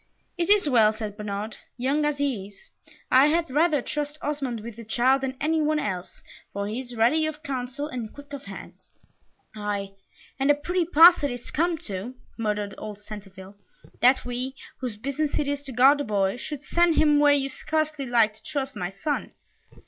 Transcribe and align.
"It 0.35 0.49
is 0.49 0.67
well," 0.67 0.91
said 0.91 1.15
Bernard: 1.15 1.57
"young 1.77 2.05
as 2.05 2.17
he 2.17 2.47
is, 2.47 2.71
I 3.11 3.27
had 3.27 3.51
rather 3.51 3.83
trust 3.83 4.17
Osmond 4.23 4.61
with 4.61 4.77
the 4.77 4.83
child 4.83 5.21
than 5.21 5.37
any 5.39 5.61
one 5.61 5.77
else, 5.77 6.23
for 6.53 6.67
he 6.67 6.79
is 6.79 6.95
ready 6.95 7.27
of 7.27 7.43
counsel, 7.43 7.87
and 7.87 8.11
quick 8.11 8.33
of 8.33 8.45
hand." 8.45 8.83
"Ay, 9.55 9.91
and 10.39 10.49
a 10.49 10.55
pretty 10.55 10.85
pass 10.85 11.23
it 11.23 11.29
is 11.29 11.51
come 11.51 11.77
to," 11.85 12.15
muttered 12.35 12.73
old 12.79 12.97
Centeville, 12.97 13.55
"that 13.99 14.25
we, 14.25 14.55
whose 14.79 14.97
business 14.97 15.37
it 15.37 15.47
is 15.47 15.61
to 15.65 15.71
guard 15.71 15.99
the 15.99 16.03
boy, 16.03 16.35
should 16.35 16.63
send 16.63 16.95
him 16.95 17.19
where 17.19 17.33
you 17.35 17.47
scarcely 17.47 18.07
like 18.07 18.33
to 18.33 18.41
trust 18.41 18.75
my 18.75 18.89
son." 18.89 19.33